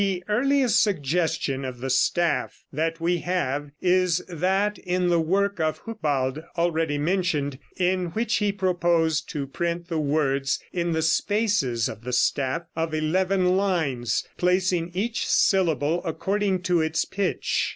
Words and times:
]The 0.01 0.23
earliest 0.27 0.81
suggestion 0.81 1.63
of 1.63 1.79
the 1.79 1.91
staff 1.91 2.63
that 2.73 2.99
we 2.99 3.17
have 3.19 3.69
is 3.83 4.17
that 4.27 4.79
in 4.79 5.09
the 5.09 5.19
work 5.19 5.59
of 5.59 5.77
Hucbald 5.85 6.43
already 6.57 6.97
mentioned, 6.97 7.59
in 7.77 8.07
which 8.07 8.37
he 8.37 8.51
proposed 8.51 9.29
to 9.29 9.45
print 9.45 9.89
the 9.89 9.99
words 9.99 10.57
in 10.73 10.93
the 10.93 11.03
spaces 11.03 11.87
of 11.87 12.01
the 12.03 12.13
staff 12.13 12.63
of 12.75 12.95
eleven 12.95 13.55
lines, 13.55 14.27
placing 14.37 14.89
each 14.95 15.27
syllable 15.27 16.01
according 16.03 16.63
to 16.63 16.81
its 16.81 17.05
pitch 17.05 17.65
(p. 17.67 17.69